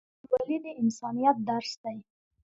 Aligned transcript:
پښتونولي 0.19 0.57
د 0.63 0.65
انسانیت 0.83 1.35
درس 1.49 1.71
دی. 1.83 1.97